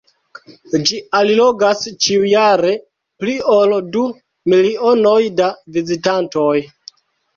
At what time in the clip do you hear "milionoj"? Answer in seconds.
4.55-5.17